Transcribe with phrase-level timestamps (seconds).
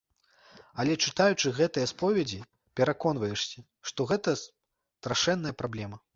[0.83, 2.39] Але, чытаючы гэтыя споведзі,
[2.81, 3.63] пераконваешся,
[3.93, 6.05] што гэта страшэнная праблема.